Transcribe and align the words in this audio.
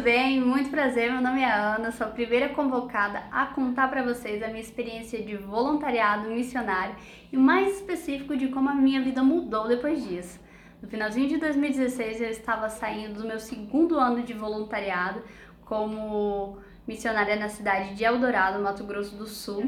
bem? 0.00 0.40
Muito 0.40 0.70
prazer, 0.70 1.12
meu 1.12 1.20
nome 1.20 1.42
é 1.42 1.52
Ana, 1.52 1.92
sou 1.92 2.06
a 2.06 2.10
primeira 2.10 2.48
convocada 2.48 3.22
a 3.30 3.44
contar 3.46 3.88
para 3.88 4.02
vocês 4.02 4.42
a 4.42 4.48
minha 4.48 4.60
experiência 4.60 5.22
de 5.22 5.36
voluntariado 5.36 6.30
missionário 6.30 6.94
e 7.30 7.36
mais 7.36 7.76
específico 7.76 8.34
de 8.34 8.48
como 8.48 8.70
a 8.70 8.74
minha 8.74 9.02
vida 9.02 9.22
mudou 9.22 9.68
depois 9.68 10.02
disso. 10.02 10.40
No 10.80 10.88
finalzinho 10.88 11.28
de 11.28 11.36
2016 11.36 12.20
eu 12.22 12.30
estava 12.30 12.70
saindo 12.70 13.20
do 13.20 13.28
meu 13.28 13.38
segundo 13.38 13.98
ano 13.98 14.22
de 14.22 14.32
voluntariado 14.32 15.22
como 15.66 16.56
missionária 16.88 17.36
na 17.36 17.50
cidade 17.50 17.94
de 17.94 18.02
Eldorado, 18.02 18.62
Mato 18.62 18.84
Grosso 18.84 19.14
do 19.16 19.26
Sul. 19.26 19.62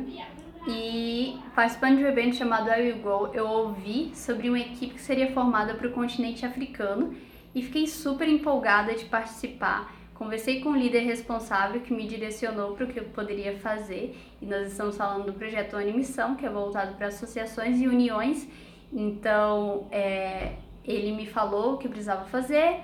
E 0.67 1.39
participando 1.55 1.99
de 1.99 2.05
um 2.05 2.09
evento 2.09 2.37
chamado 2.37 2.71
I 2.71 2.93
Will 2.93 3.03
Go, 3.03 3.31
eu 3.35 3.47
ouvi 3.47 4.13
sobre 4.15 4.49
uma 4.49 4.59
equipe 4.59 4.95
que 4.95 5.03
seria 5.03 5.31
formada 5.33 5.75
para 5.75 5.89
o 5.89 5.93
continente 5.93 6.47
africano 6.47 7.15
e 7.55 7.61
fiquei 7.61 7.87
super 7.87 8.27
empolgada 8.27 8.95
de 8.95 9.05
participar. 9.05 10.02
Conversei 10.23 10.61
com 10.61 10.69
o 10.69 10.77
líder 10.77 11.01
responsável 11.01 11.81
que 11.81 11.93
me 11.93 12.07
direcionou 12.07 12.77
para 12.77 12.85
o 12.85 12.89
que 12.89 13.01
eu 13.01 13.05
poderia 13.07 13.59
fazer 13.59 14.17
e 14.41 14.47
nós 14.47 14.69
estamos 14.69 14.97
falando 14.97 15.27
do 15.27 15.33
projeto 15.33 15.77
Animissão, 15.77 16.37
que 16.37 16.47
é 16.47 16.49
voltado 16.49 16.95
para 16.95 17.09
associações 17.09 17.81
e 17.81 17.89
uniões. 17.89 18.47
Então, 18.93 19.89
é, 19.91 20.53
ele 20.85 21.11
me 21.11 21.27
falou 21.27 21.75
o 21.75 21.77
que 21.77 21.89
precisava 21.89 22.25
fazer 22.27 22.79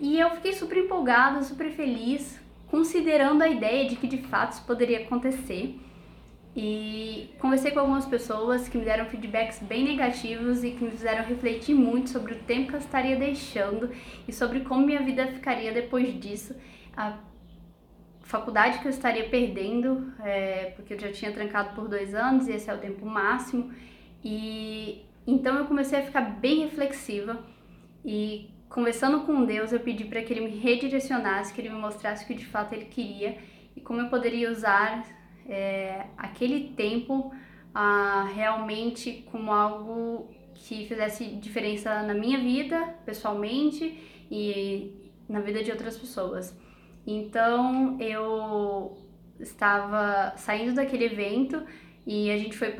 e 0.00 0.18
eu 0.18 0.30
fiquei 0.30 0.54
super 0.54 0.78
empolgada, 0.78 1.42
super 1.42 1.70
feliz, 1.70 2.40
considerando 2.70 3.42
a 3.42 3.48
ideia 3.48 3.86
de 3.86 3.94
que 3.94 4.06
de 4.06 4.22
fato 4.22 4.52
isso 4.52 4.64
poderia 4.64 5.00
acontecer. 5.00 5.78
E 6.56 7.28
conversei 7.38 7.70
com 7.70 7.80
algumas 7.80 8.06
pessoas 8.06 8.66
que 8.66 8.78
me 8.78 8.84
deram 8.86 9.04
feedbacks 9.04 9.58
bem 9.60 9.84
negativos 9.84 10.64
e 10.64 10.70
que 10.70 10.82
me 10.82 10.90
fizeram 10.90 11.22
refletir 11.22 11.74
muito 11.74 12.08
sobre 12.08 12.32
o 12.32 12.38
tempo 12.38 12.70
que 12.70 12.76
eu 12.76 12.80
estaria 12.80 13.14
deixando 13.14 13.90
e 14.26 14.32
sobre 14.32 14.60
como 14.60 14.86
minha 14.86 15.02
vida 15.02 15.26
ficaria 15.26 15.70
depois 15.70 16.18
disso. 16.18 16.56
A 16.98 17.16
faculdade 18.22 18.80
que 18.80 18.86
eu 18.88 18.90
estaria 18.90 19.28
perdendo, 19.28 20.12
é, 20.18 20.72
porque 20.74 20.94
eu 20.94 20.98
já 20.98 21.12
tinha 21.12 21.32
trancado 21.32 21.76
por 21.76 21.86
dois 21.86 22.12
anos 22.12 22.48
e 22.48 22.52
esse 22.52 22.68
é 22.68 22.74
o 22.74 22.78
tempo 22.78 23.06
máximo. 23.06 23.72
E 24.24 25.04
então 25.24 25.56
eu 25.56 25.66
comecei 25.66 26.00
a 26.00 26.02
ficar 26.02 26.22
bem 26.22 26.64
reflexiva 26.64 27.38
e 28.04 28.50
conversando 28.68 29.20
com 29.20 29.44
Deus 29.44 29.70
eu 29.70 29.78
pedi 29.78 30.06
para 30.06 30.22
que 30.22 30.32
Ele 30.32 30.40
me 30.40 30.58
redirecionasse, 30.58 31.54
que 31.54 31.60
Ele 31.60 31.68
me 31.68 31.78
mostrasse 31.78 32.24
o 32.24 32.26
que 32.26 32.34
de 32.34 32.46
fato 32.46 32.74
Ele 32.74 32.86
queria 32.86 33.38
e 33.76 33.80
como 33.80 34.00
eu 34.00 34.08
poderia 34.08 34.50
usar 34.50 35.06
é, 35.48 36.06
aquele 36.16 36.70
tempo 36.70 37.32
realmente 38.34 39.24
como 39.30 39.52
algo 39.52 40.28
que 40.52 40.84
fizesse 40.88 41.26
diferença 41.36 42.02
na 42.02 42.12
minha 42.12 42.38
vida, 42.38 42.96
pessoalmente, 43.06 44.26
e 44.28 45.12
na 45.28 45.40
vida 45.40 45.62
de 45.62 45.70
outras 45.70 45.96
pessoas. 45.96 46.56
Então 47.10 47.96
eu 47.98 48.98
estava 49.40 50.34
saindo 50.36 50.74
daquele 50.74 51.06
evento 51.06 51.64
e 52.06 52.30
a 52.30 52.36
gente 52.36 52.54
foi 52.54 52.76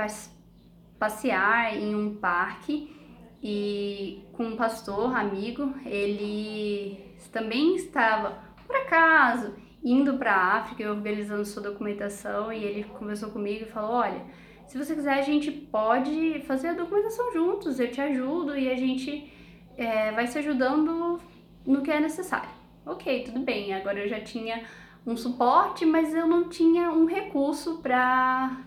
passear 0.98 1.74
em 1.74 1.94
um 1.94 2.14
parque 2.16 2.94
e 3.42 4.26
com 4.34 4.44
um 4.48 4.56
pastor 4.56 5.16
amigo, 5.16 5.74
ele 5.86 7.14
também 7.32 7.74
estava 7.76 8.38
por 8.66 8.76
acaso 8.76 9.54
indo 9.82 10.18
para 10.18 10.34
a 10.34 10.56
África 10.58 10.82
e 10.82 10.86
organizando 10.86 11.46
sua 11.46 11.62
documentação 11.62 12.52
e 12.52 12.62
ele 12.62 12.84
conversou 12.84 13.30
comigo 13.30 13.64
e 13.64 13.70
falou: 13.70 13.92
"Olha, 13.92 14.26
se 14.66 14.76
você 14.76 14.94
quiser 14.94 15.14
a 15.14 15.22
gente 15.22 15.50
pode 15.50 16.42
fazer 16.46 16.68
a 16.68 16.74
documentação 16.74 17.32
juntos, 17.32 17.80
eu 17.80 17.90
te 17.90 18.02
ajudo 18.02 18.58
e 18.58 18.70
a 18.70 18.76
gente 18.76 19.32
é, 19.74 20.12
vai 20.12 20.26
se 20.26 20.38
ajudando 20.38 21.18
no 21.64 21.80
que 21.80 21.90
é 21.90 21.98
necessário". 21.98 22.57
Ok, 22.88 23.24
tudo 23.24 23.40
bem. 23.40 23.74
Agora 23.74 24.00
eu 24.00 24.08
já 24.08 24.18
tinha 24.18 24.64
um 25.06 25.14
suporte, 25.14 25.84
mas 25.84 26.14
eu 26.14 26.26
não 26.26 26.48
tinha 26.48 26.90
um 26.90 27.04
recurso 27.04 27.82
para 27.82 28.62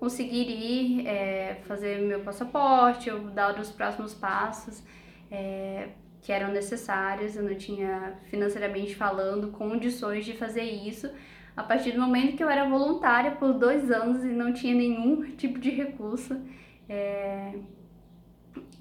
conseguir 0.00 0.48
ir 0.48 1.06
é, 1.06 1.60
fazer 1.64 2.00
meu 2.00 2.20
passaporte 2.20 3.10
ou 3.10 3.20
dar 3.28 3.60
os 3.60 3.70
próximos 3.70 4.14
passos. 4.14 4.82
É, 5.30 5.90
que 6.22 6.32
eram 6.32 6.52
necessárias, 6.52 7.36
eu 7.36 7.42
não 7.42 7.54
tinha 7.54 8.14
financeiramente 8.30 8.96
falando 8.96 9.52
condições 9.52 10.24
de 10.24 10.32
fazer 10.32 10.62
isso. 10.62 11.10
A 11.54 11.62
partir 11.62 11.92
do 11.92 12.00
momento 12.00 12.34
que 12.34 12.42
eu 12.42 12.48
era 12.48 12.66
voluntária 12.66 13.32
por 13.32 13.52
dois 13.52 13.90
anos 13.90 14.24
e 14.24 14.28
não 14.28 14.54
tinha 14.54 14.74
nenhum 14.74 15.36
tipo 15.36 15.58
de 15.58 15.68
recurso, 15.68 16.34
é... 16.88 17.52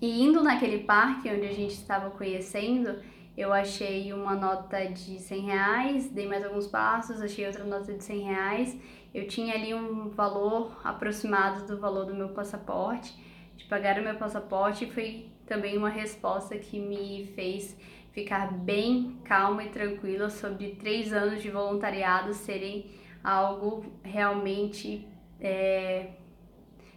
e 0.01 0.23
indo 0.23 0.41
naquele 0.41 0.85
parque 0.85 1.29
onde 1.29 1.47
a 1.47 1.53
gente 1.53 1.73
estava 1.73 2.09
conhecendo, 2.11 2.97
eu 3.37 3.51
achei 3.51 4.13
uma 4.13 4.33
nota 4.33 4.85
de 4.85 5.19
100 5.19 5.41
reais, 5.41 6.09
dei 6.09 6.27
mais 6.27 6.43
alguns 6.45 6.67
passos, 6.67 7.21
achei 7.21 7.45
outra 7.45 7.65
nota 7.65 7.93
de 7.93 8.03
100 8.03 8.19
reais. 8.21 8.77
Eu 9.13 9.27
tinha 9.27 9.53
ali 9.53 9.73
um 9.73 10.09
valor 10.09 10.79
aproximado 10.83 11.67
do 11.67 11.79
valor 11.79 12.05
do 12.05 12.15
meu 12.15 12.29
passaporte, 12.29 13.13
de 13.57 13.65
pagar 13.65 13.99
o 13.99 14.03
meu 14.03 14.15
passaporte 14.15 14.85
e 14.85 14.91
foi 14.91 15.29
também 15.45 15.77
uma 15.77 15.89
resposta 15.89 16.57
que 16.57 16.79
me 16.79 17.25
fez 17.35 17.77
ficar 18.11 18.51
bem 18.53 19.17
calma 19.25 19.63
e 19.65 19.69
tranquila 19.69 20.29
sobre 20.29 20.71
três 20.75 21.11
anos 21.11 21.41
de 21.41 21.49
voluntariado 21.49 22.33
serem 22.33 22.89
algo 23.21 23.85
realmente 24.01 25.05
é, 25.41 26.11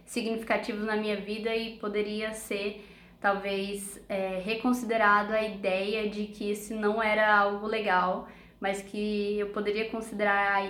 significativo 0.05 0.85
na 0.85 0.95
minha 0.95 1.19
vida 1.19 1.53
e 1.53 1.77
poderia 1.77 2.31
ser 2.33 2.88
talvez 3.19 4.01
é, 4.07 4.41
reconsiderado 4.43 5.33
a 5.33 5.43
ideia 5.43 6.09
de 6.09 6.27
que 6.27 6.51
isso 6.51 6.75
não 6.75 7.01
era 7.01 7.37
algo 7.37 7.67
legal, 7.67 8.27
mas 8.59 8.81
que 8.81 9.39
eu 9.39 9.49
poderia 9.49 9.89
considerar 9.89 10.63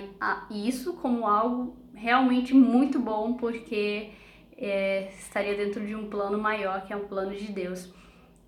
isso 0.50 0.94
como 0.94 1.26
algo 1.26 1.76
realmente 1.94 2.54
muito 2.54 2.98
bom, 2.98 3.34
porque 3.34 4.10
é, 4.56 5.10
estaria 5.18 5.54
dentro 5.56 5.84
de 5.86 5.94
um 5.94 6.08
plano 6.08 6.38
maior, 6.38 6.84
que 6.86 6.92
é 6.92 6.96
um 6.96 7.06
plano 7.06 7.34
de 7.34 7.50
Deus. 7.52 7.92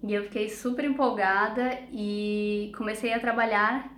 E 0.02 0.12
eu 0.12 0.24
fiquei 0.24 0.48
super 0.48 0.84
empolgada 0.84 1.78
e 1.92 2.72
comecei 2.76 3.12
a 3.12 3.20
trabalhar 3.20 3.90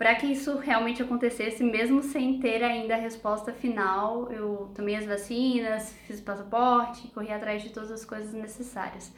para 0.00 0.14
que 0.14 0.24
isso 0.28 0.56
realmente 0.56 1.02
acontecesse, 1.02 1.62
mesmo 1.62 2.02
sem 2.02 2.40
ter 2.40 2.64
ainda 2.64 2.94
a 2.94 2.96
resposta 2.96 3.52
final. 3.52 4.32
Eu 4.32 4.70
tomei 4.74 4.96
as 4.96 5.04
vacinas, 5.04 5.94
fiz 6.06 6.20
o 6.20 6.22
passaporte, 6.22 7.06
corri 7.08 7.30
atrás 7.30 7.62
de 7.62 7.68
todas 7.68 7.90
as 7.90 8.02
coisas 8.02 8.32
necessárias. 8.32 9.14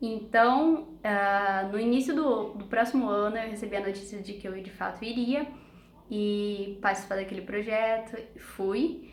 Então, 0.00 0.88
uh, 1.04 1.70
no 1.70 1.78
início 1.78 2.14
do, 2.14 2.54
do 2.54 2.64
próximo 2.64 3.10
ano, 3.10 3.36
eu 3.36 3.50
recebi 3.50 3.76
a 3.76 3.86
notícia 3.86 4.22
de 4.22 4.32
que 4.32 4.48
eu 4.48 4.54
de 4.54 4.70
fato 4.70 5.04
iria 5.04 5.46
e 6.10 6.78
participar 6.80 7.16
daquele 7.16 7.42
projeto. 7.42 8.16
Fui 8.38 9.10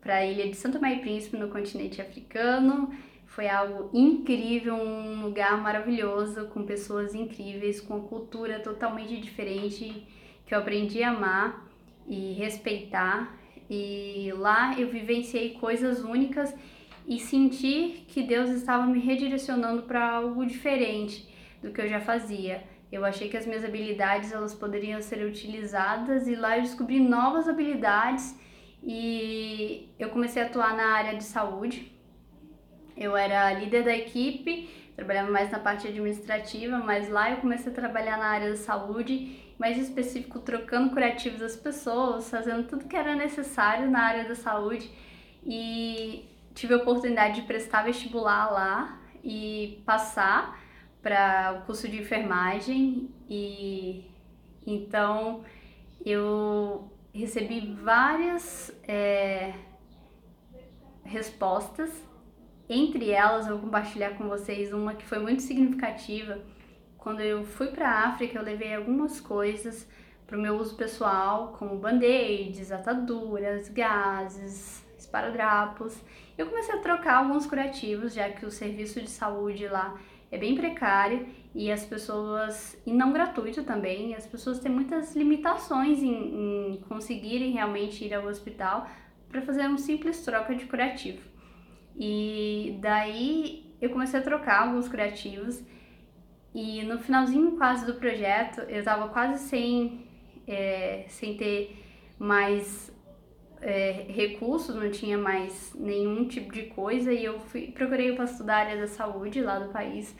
para 0.00 0.14
a 0.14 0.24
ilha 0.24 0.48
de 0.48 0.56
Santo 0.56 0.78
Tomé 0.78 0.94
e 0.94 1.00
Príncipe, 1.00 1.36
no 1.36 1.48
continente 1.48 2.00
africano. 2.00 2.90
Foi 3.26 3.46
algo 3.50 3.90
incrível, 3.92 4.76
um 4.76 5.26
lugar 5.26 5.60
maravilhoso, 5.60 6.46
com 6.46 6.64
pessoas 6.64 7.14
incríveis, 7.14 7.82
com 7.82 8.00
cultura 8.00 8.60
totalmente 8.60 9.20
diferente, 9.20 10.06
que 10.46 10.54
eu 10.54 10.58
aprendi 10.58 11.02
a 11.02 11.10
amar 11.10 11.66
e 12.06 12.32
respeitar. 12.32 13.36
E 13.68 14.32
lá 14.36 14.78
eu 14.78 14.88
vivenciei 14.88 15.54
coisas 15.54 16.04
únicas 16.04 16.54
e 17.06 17.18
senti 17.18 18.04
que 18.08 18.22
Deus 18.22 18.50
estava 18.50 18.86
me 18.86 18.98
redirecionando 18.98 19.82
para 19.82 20.16
algo 20.16 20.44
diferente 20.46 21.28
do 21.62 21.70
que 21.70 21.80
eu 21.80 21.88
já 21.88 22.00
fazia. 22.00 22.62
Eu 22.92 23.04
achei 23.04 23.28
que 23.28 23.36
as 23.36 23.46
minhas 23.46 23.64
habilidades 23.64 24.32
elas 24.32 24.54
poderiam 24.54 25.00
ser 25.02 25.24
utilizadas 25.26 26.28
e 26.28 26.34
lá 26.34 26.56
eu 26.56 26.62
descobri 26.62 27.00
novas 27.00 27.48
habilidades 27.48 28.38
e 28.82 29.88
eu 29.98 30.10
comecei 30.10 30.42
a 30.42 30.46
atuar 30.46 30.76
na 30.76 30.92
área 30.92 31.16
de 31.16 31.24
saúde. 31.24 31.92
Eu 32.96 33.16
era 33.16 33.52
líder 33.54 33.82
da 33.82 33.96
equipe, 33.96 34.68
trabalhava 34.96 35.30
mais 35.30 35.50
na 35.50 35.58
parte 35.58 35.88
administrativa, 35.88 36.78
mas 36.78 37.08
lá 37.08 37.30
eu 37.30 37.38
comecei 37.38 37.70
a 37.70 37.74
trabalhar 37.74 38.16
na 38.16 38.26
área 38.26 38.50
da 38.50 38.56
saúde, 38.56 39.40
mais 39.58 39.78
específico 39.78 40.40
trocando 40.40 40.90
curativos 40.90 41.40
das 41.40 41.56
pessoas, 41.56 42.30
fazendo 42.30 42.66
tudo 42.66 42.86
que 42.86 42.96
era 42.96 43.14
necessário 43.14 43.90
na 43.90 44.00
área 44.00 44.28
da 44.28 44.34
saúde 44.34 44.90
e 45.44 46.28
tive 46.54 46.74
a 46.74 46.76
oportunidade 46.78 47.40
de 47.40 47.46
prestar 47.46 47.82
vestibular 47.82 48.50
lá 48.52 49.00
e 49.22 49.82
passar 49.84 50.60
para 51.02 51.58
o 51.60 51.66
curso 51.66 51.88
de 51.88 51.98
enfermagem 51.98 53.10
e 53.28 54.10
então 54.66 55.44
eu 56.04 56.90
recebi 57.12 57.74
várias 57.74 58.72
é, 58.88 59.54
respostas. 61.04 61.90
Entre 62.68 63.10
elas, 63.10 63.46
eu 63.46 63.54
vou 63.54 63.66
compartilhar 63.66 64.10
com 64.16 64.26
vocês 64.28 64.72
uma 64.72 64.94
que 64.94 65.04
foi 65.04 65.18
muito 65.18 65.42
significativa. 65.42 66.38
Quando 66.96 67.20
eu 67.20 67.44
fui 67.44 67.66
para 67.66 67.88
a 67.88 68.08
África, 68.08 68.38
eu 68.38 68.42
levei 68.42 68.74
algumas 68.74 69.20
coisas 69.20 69.86
para 70.26 70.38
o 70.38 70.40
meu 70.40 70.56
uso 70.56 70.74
pessoal, 70.74 71.54
como 71.58 71.76
band-aids, 71.76 72.72
ataduras, 72.72 73.68
gases, 73.68 74.82
esparadrapos. 74.98 75.94
Eu 76.38 76.46
comecei 76.46 76.74
a 76.74 76.78
trocar 76.78 77.16
alguns 77.16 77.44
curativos, 77.44 78.14
já 78.14 78.30
que 78.30 78.46
o 78.46 78.50
serviço 78.50 79.00
de 79.02 79.10
saúde 79.10 79.68
lá 79.68 79.98
é 80.32 80.38
bem 80.38 80.54
precário 80.54 81.26
e 81.54 81.70
as 81.70 81.84
pessoas, 81.84 82.76
e 82.86 82.92
não 82.92 83.12
gratuito 83.12 83.62
também, 83.62 84.14
as 84.14 84.26
pessoas 84.26 84.58
têm 84.58 84.72
muitas 84.72 85.14
limitações 85.14 86.02
em, 86.02 86.72
em 86.72 86.80
conseguirem 86.88 87.52
realmente 87.52 88.04
ir 88.04 88.14
ao 88.14 88.24
hospital 88.24 88.88
para 89.28 89.42
fazer 89.42 89.68
um 89.68 89.76
simples 89.76 90.24
troca 90.24 90.54
de 90.54 90.64
curativo. 90.64 91.33
E 91.96 92.78
daí 92.80 93.74
eu 93.80 93.90
comecei 93.90 94.18
a 94.18 94.22
trocar 94.22 94.62
alguns 94.62 94.88
curativos 94.88 95.62
e 96.54 96.82
no 96.82 96.98
finalzinho 96.98 97.52
quase 97.56 97.84
do 97.86 97.94
projeto 97.94 98.60
eu 98.62 98.78
estava 98.78 99.08
quase 99.08 99.42
sem, 99.48 100.06
é, 100.46 101.04
sem 101.08 101.36
ter 101.36 101.76
mais 102.18 102.92
é, 103.60 104.06
recursos, 104.08 104.74
não 104.74 104.90
tinha 104.90 105.18
mais 105.18 105.74
nenhum 105.74 106.26
tipo 106.26 106.52
de 106.52 106.62
coisa. 106.64 107.12
E 107.12 107.24
eu 107.24 107.38
fui, 107.40 107.72
procurei 107.72 108.10
o 108.10 108.16
pastor 108.16 108.46
da 108.46 108.56
área 108.56 108.80
da 108.80 108.86
saúde 108.86 109.40
lá 109.40 109.58
do 109.58 109.72
país 109.72 110.14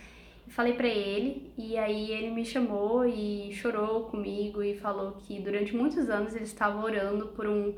falei 0.48 0.74
para 0.74 0.88
ele. 0.88 1.52
E 1.56 1.76
aí 1.76 2.10
ele 2.10 2.30
me 2.30 2.44
chamou 2.44 3.04
e 3.04 3.52
chorou 3.52 4.04
comigo 4.04 4.62
e 4.62 4.76
falou 4.76 5.12
que 5.12 5.40
durante 5.40 5.74
muitos 5.74 6.08
anos 6.08 6.34
ele 6.34 6.44
estava 6.44 6.82
orando 6.82 7.28
por 7.28 7.46
um 7.46 7.74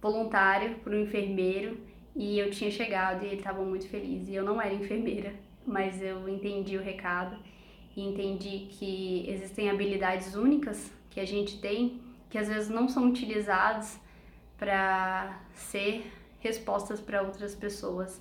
voluntário, 0.00 0.76
por 0.76 0.92
um 0.92 1.02
enfermeiro 1.02 1.78
e 2.16 2.38
eu 2.38 2.50
tinha 2.50 2.70
chegado 2.70 3.22
e 3.22 3.26
ele 3.26 3.36
estava 3.36 3.62
muito 3.62 3.86
feliz. 3.88 4.28
E 4.28 4.34
eu 4.34 4.42
não 4.42 4.60
era 4.60 4.72
enfermeira, 4.72 5.34
mas 5.66 6.00
eu 6.02 6.26
entendi 6.28 6.76
o 6.76 6.82
recado 6.82 7.36
e 7.94 8.02
entendi 8.02 8.68
que 8.70 9.24
existem 9.28 9.70
habilidades 9.70 10.34
únicas 10.34 10.90
que 11.10 11.20
a 11.20 11.24
gente 11.24 11.60
tem 11.60 12.00
que 12.28 12.38
às 12.38 12.48
vezes 12.48 12.68
não 12.68 12.88
são 12.88 13.08
utilizadas 13.08 14.00
para 14.58 15.40
ser 15.54 16.10
respostas 16.40 17.00
para 17.00 17.22
outras 17.22 17.54
pessoas, 17.54 18.20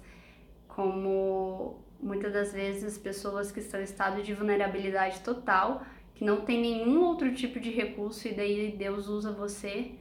como 0.67 1.79
muitas 1.99 2.33
das 2.33 2.53
vezes 2.53 2.97
pessoas 2.97 3.51
que 3.51 3.59
estão 3.59 3.79
em 3.79 3.83
estado 3.83 4.21
de 4.21 4.33
vulnerabilidade 4.33 5.21
total, 5.21 5.83
que 6.13 6.23
não 6.23 6.41
tem 6.41 6.61
nenhum 6.61 7.03
outro 7.03 7.33
tipo 7.33 7.59
de 7.59 7.71
recurso 7.71 8.27
e 8.27 8.33
daí 8.33 8.75
Deus 8.77 9.07
usa 9.07 9.31
você 9.31 9.91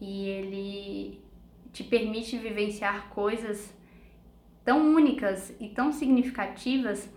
e 0.00 0.28
ele 0.28 1.20
te 1.72 1.84
permite 1.84 2.36
vivenciar 2.36 3.08
coisas 3.10 3.72
tão 4.64 4.94
únicas 4.94 5.54
e 5.60 5.68
tão 5.68 5.92
significativas 5.92 7.08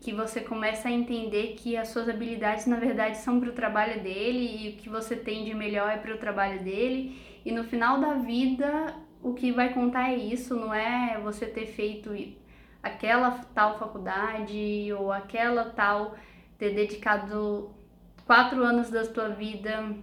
que 0.00 0.12
você 0.12 0.40
começa 0.40 0.88
a 0.88 0.92
entender 0.92 1.54
que 1.54 1.76
as 1.76 1.88
suas 1.88 2.08
habilidades 2.08 2.66
na 2.66 2.76
verdade 2.76 3.16
são 3.18 3.40
para 3.40 3.48
o 3.48 3.52
trabalho 3.52 4.02
dele 4.02 4.66
e 4.66 4.68
o 4.70 4.76
que 4.76 4.88
você 4.88 5.16
tem 5.16 5.44
de 5.44 5.54
melhor 5.54 5.90
é 5.90 5.96
para 5.96 6.14
o 6.14 6.18
trabalho 6.18 6.62
dele. 6.62 7.18
E 7.44 7.52
no 7.52 7.64
final 7.64 8.00
da 8.00 8.14
vida 8.14 8.94
o 9.22 9.32
que 9.32 9.50
vai 9.50 9.72
contar 9.72 10.10
é 10.10 10.16
isso, 10.16 10.54
não 10.54 10.74
é 10.74 11.18
você 11.22 11.46
ter 11.46 11.66
feito 11.66 12.14
aquela 12.82 13.30
tal 13.54 13.78
faculdade 13.78 14.92
ou 14.92 15.10
aquela 15.10 15.70
tal 15.70 16.14
ter 16.58 16.74
dedicado 16.74 17.70
quatro 18.26 18.62
anos 18.62 18.90
da 18.90 19.04
sua 19.04 19.30
vida 19.30 19.96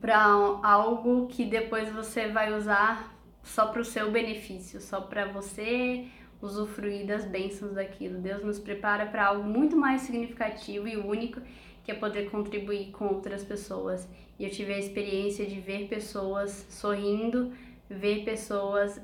para 0.00 0.18
algo 0.62 1.26
que 1.28 1.44
depois 1.44 1.90
você 1.90 2.28
vai 2.28 2.52
usar 2.52 3.14
só 3.42 3.66
para 3.66 3.80
o 3.80 3.84
seu 3.84 4.10
benefício, 4.10 4.80
só 4.80 5.00
para 5.00 5.26
você 5.26 6.06
usufruir 6.40 7.06
das 7.06 7.24
bênçãos 7.24 7.74
daquilo. 7.74 8.20
Deus 8.20 8.44
nos 8.44 8.58
prepara 8.58 9.06
para 9.06 9.26
algo 9.26 9.42
muito 9.42 9.76
mais 9.76 10.02
significativo 10.02 10.86
e 10.86 10.96
único, 10.96 11.40
que 11.82 11.90
é 11.90 11.94
poder 11.94 12.30
contribuir 12.30 12.90
com 12.90 13.06
outras 13.06 13.42
pessoas. 13.44 14.08
E 14.38 14.44
eu 14.44 14.50
tive 14.50 14.72
a 14.72 14.78
experiência 14.78 15.46
de 15.46 15.60
ver 15.60 15.88
pessoas 15.88 16.66
sorrindo, 16.68 17.52
ver 17.88 18.24
pessoas 18.24 19.00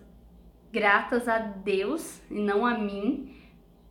gratas 0.70 1.28
a 1.28 1.38
Deus 1.38 2.20
e 2.30 2.34
não 2.34 2.66
a 2.66 2.76
mim 2.76 3.34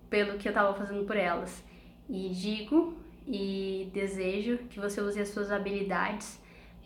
pelo 0.09 0.37
que 0.37 0.47
eu 0.47 0.51
estava 0.51 0.73
fazendo 0.75 1.05
por 1.05 1.17
elas. 1.17 1.63
E 2.09 2.29
digo 2.29 2.93
e 3.27 3.89
desejo 3.93 4.57
que 4.69 4.79
você 4.79 5.01
use 5.01 5.19
as 5.19 5.29
suas 5.29 5.51
habilidades 5.51 6.39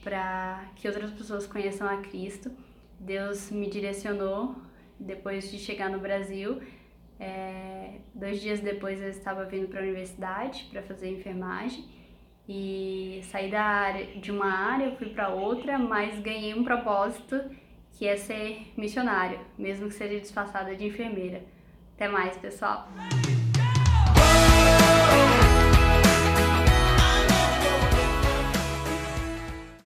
para 0.04 0.66
que 0.76 0.88
outras 0.88 1.12
pessoas 1.12 1.46
conheçam 1.46 1.88
a 1.88 1.98
Cristo. 1.98 2.52
Deus 3.00 3.52
me 3.52 3.70
direcionou 3.70 4.56
depois 5.00 5.52
de 5.52 5.58
chegar 5.58 5.90
no 5.90 6.00
Brasil. 6.00 6.62
É, 7.20 8.00
dois 8.14 8.42
dias 8.42 8.60
depois 8.60 9.02
eu 9.02 9.10
estava 9.10 9.46
vindo 9.46 9.68
para 9.68 9.80
a 9.80 9.84
universidade 9.84 10.68
para 10.72 10.84
fazer 10.84 11.10
enfermagem 11.10 11.86
e 12.48 13.22
saí 13.26 13.52
da 13.52 13.62
área, 13.62 14.06
de 14.20 14.32
uma 14.32 14.48
área, 14.48 14.96
fui 14.96 15.10
para 15.10 15.30
outra, 15.30 15.78
mas 15.78 16.20
ganhei 16.20 16.54
um 16.54 16.64
propósito 16.64 17.40
que 17.92 18.08
é 18.08 18.16
ser 18.16 18.72
missionário, 18.78 19.40
mesmo 19.58 19.88
que 19.88 19.94
seja 19.94 20.20
disfarçada 20.20 20.76
de 20.76 20.86
enfermeira. 20.86 21.44
Até 21.96 22.08
mais, 22.08 22.38
pessoal! 22.38 22.88